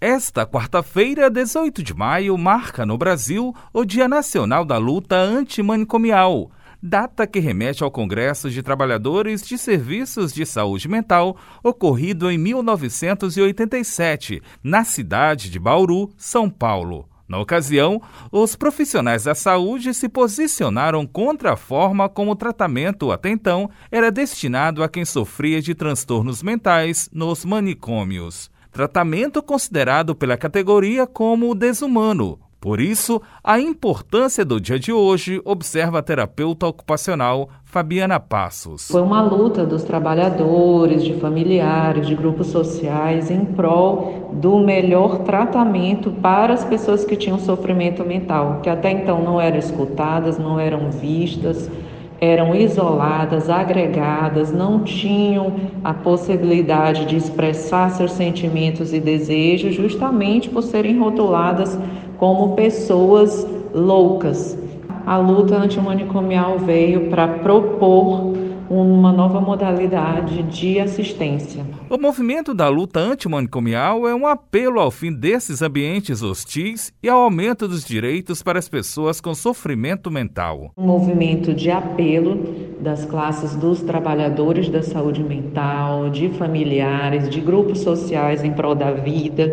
[0.00, 7.26] Esta quarta-feira, 18 de maio, marca no Brasil o Dia Nacional da Luta Antimanicomial, data
[7.26, 14.84] que remete ao Congresso de Trabalhadores de Serviços de Saúde Mental, ocorrido em 1987, na
[14.84, 17.08] cidade de Bauru, São Paulo.
[17.26, 23.30] Na ocasião, os profissionais da saúde se posicionaram contra a forma como o tratamento até
[23.30, 28.48] então era destinado a quem sofria de transtornos mentais nos manicômios
[28.78, 32.38] tratamento considerado pela categoria como desumano.
[32.60, 38.86] Por isso, a importância do dia de hoje, observa a terapeuta ocupacional Fabiana Passos.
[38.86, 46.12] Foi uma luta dos trabalhadores, de familiares, de grupos sociais em prol do melhor tratamento
[46.12, 50.88] para as pessoas que tinham sofrimento mental, que até então não eram escutadas, não eram
[50.92, 51.68] vistas
[52.20, 55.52] eram isoladas, agregadas, não tinham
[55.84, 61.78] a possibilidade de expressar seus sentimentos e desejos, justamente por serem rotuladas
[62.16, 64.58] como pessoas loucas.
[65.06, 68.34] A luta antimanicomial veio para propor
[68.70, 71.64] uma nova modalidade de assistência.
[71.88, 77.20] O movimento da luta antimanicomial é um apelo ao fim desses ambientes hostis e ao
[77.20, 80.72] aumento dos direitos para as pessoas com sofrimento mental.
[80.76, 87.80] Um movimento de apelo das classes dos trabalhadores da saúde mental, de familiares, de grupos
[87.80, 89.48] sociais em prol da vida,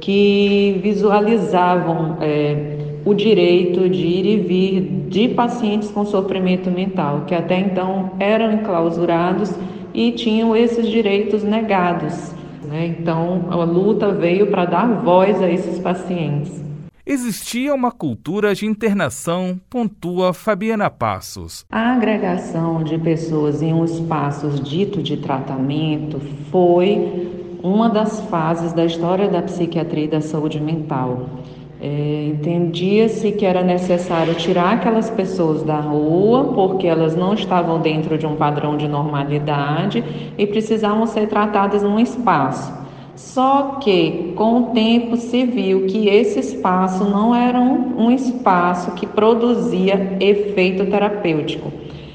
[0.00, 2.18] que visualizavam.
[2.20, 8.12] É, o direito de ir e vir de pacientes com sofrimento mental, que até então
[8.18, 9.52] eram enclausurados
[9.94, 12.32] e tinham esses direitos negados.
[12.64, 12.94] Né?
[12.98, 16.68] Então, a luta veio para dar voz a esses pacientes.
[17.10, 21.64] Existia uma cultura de internação, pontua Fabiana Passos.
[21.70, 28.84] A agregação de pessoas em um espaço dito de tratamento foi uma das fases da
[28.84, 31.30] história da psiquiatria e da saúde mental.
[31.80, 38.18] É, Entendia-se que era necessário tirar aquelas pessoas da rua, porque elas não estavam dentro
[38.18, 40.04] de um padrão de normalidade
[40.36, 42.72] e precisavam ser tratadas num espaço.
[43.14, 48.92] Só que, com o tempo, se viu que esse espaço não era um, um espaço
[48.92, 51.72] que produzia efeito terapêutico.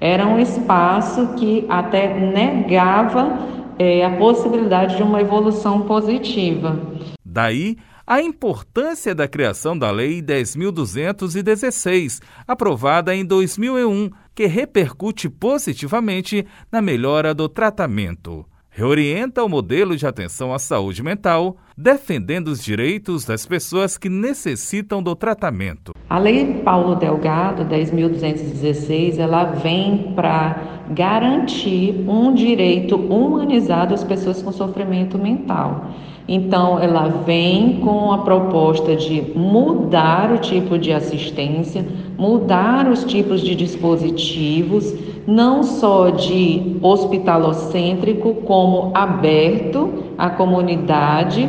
[0.00, 3.38] Era um espaço que até negava
[3.78, 6.78] é, a possibilidade de uma evolução positiva.
[7.24, 7.76] Daí,
[8.06, 17.32] a importância da criação da Lei 10.216, aprovada em 2001, que repercute positivamente na melhora
[17.32, 18.44] do tratamento.
[18.76, 25.00] Reorienta o modelo de atenção à saúde mental, defendendo os direitos das pessoas que necessitam
[25.00, 25.92] do tratamento.
[26.10, 34.50] A Lei Paulo Delgado 10.216, ela vem para garantir um direito humanizado às pessoas com
[34.50, 35.92] sofrimento mental.
[36.26, 41.84] Então, ela vem com a proposta de mudar o tipo de assistência,
[42.16, 44.94] mudar os tipos de dispositivos,
[45.26, 51.48] não só de hospitalocêntrico, como aberto à comunidade,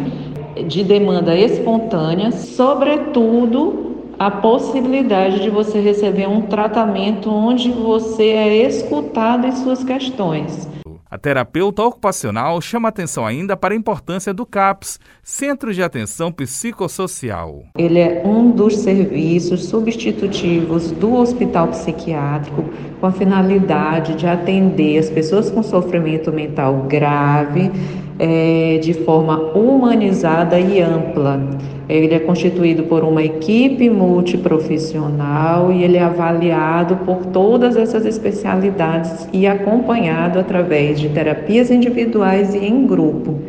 [0.68, 3.86] de demanda espontânea, sobretudo
[4.18, 10.68] a possibilidade de você receber um tratamento onde você é escutado em suas questões.
[11.16, 17.64] A terapeuta ocupacional chama atenção ainda para a importância do CAPS, Centro de Atenção Psicossocial.
[17.78, 22.66] Ele é um dos serviços substitutivos do hospital psiquiátrico
[23.00, 27.72] com a finalidade de atender as pessoas com sofrimento mental grave
[28.20, 31.40] é, de forma humanizada e ampla.
[31.88, 39.28] Ele é constituído por uma equipe multiprofissional e ele é avaliado por todas essas especialidades
[39.32, 43.40] e acompanhado através de terapias individuais e em grupo.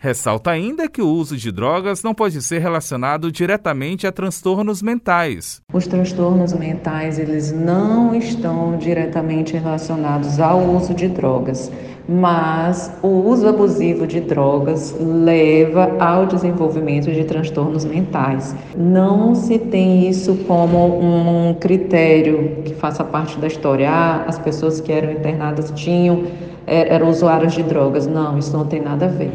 [0.00, 5.60] Ressalta ainda que o uso de drogas não pode ser relacionado diretamente a transtornos mentais.
[5.72, 11.68] Os transtornos mentais, eles não estão diretamente relacionados ao uso de drogas,
[12.08, 18.56] mas o uso abusivo de drogas leva ao desenvolvimento de transtornos mentais.
[18.74, 23.90] Não se tem isso como um critério que faça parte da história.
[23.90, 26.24] Ah, as pessoas que eram internadas tinham
[26.66, 28.06] é, eram usuários de drogas.
[28.06, 29.30] Não, isso não tem nada a ver.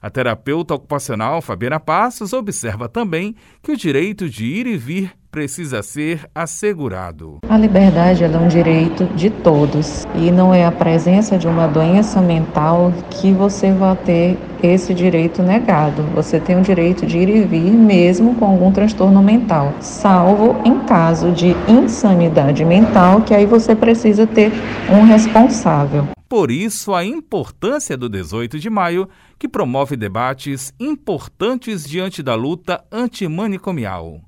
[0.00, 5.82] A terapeuta ocupacional Fabiana Passos observa também que o direito de ir e vir precisa
[5.82, 7.38] ser assegurado.
[7.48, 12.20] A liberdade é um direito de todos e não é a presença de uma doença
[12.20, 16.02] mental que você vai ter esse direito negado.
[16.14, 20.80] Você tem o direito de ir e vir mesmo com algum transtorno mental, salvo em
[20.80, 24.52] caso de insanidade mental, que aí você precisa ter
[24.90, 26.08] um responsável.
[26.28, 29.08] Por isso, a importância do 18 de maio,
[29.38, 34.27] que promove debates importantes diante da luta antimanicomial.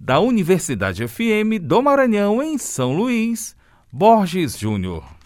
[0.00, 3.56] Da Universidade FM do Maranhão, em São Luís,
[3.92, 5.17] Borges Júnior.